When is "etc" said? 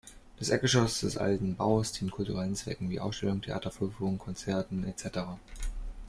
4.83-5.09